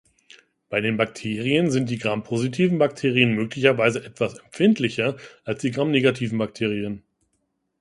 [0.69, 7.03] Bei den Bakterien sind die grampositiven Bakterien möglicherweise etwas empfindlicher als die gramnegativen Bakterien.